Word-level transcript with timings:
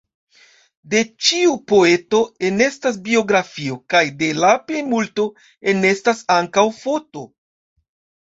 De 0.93 1.01
ĉiu 1.25 1.51
poeto 1.71 2.21
enestas 2.49 2.97
biografio, 3.09 3.77
kaj 3.95 4.01
de 4.23 4.31
la 4.45 4.49
plimulto 4.71 5.25
enestas 5.75 6.23
ankaŭ 6.39 6.65
foto. 6.79 7.27